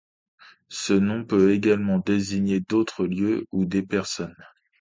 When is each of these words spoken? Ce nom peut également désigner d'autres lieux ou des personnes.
Ce 0.69 0.93
nom 0.93 1.23
peut 1.23 1.51
également 1.53 1.99
désigner 1.99 2.59
d'autres 2.59 3.05
lieux 3.05 3.45
ou 3.51 3.65
des 3.65 3.83
personnes. 3.83 4.33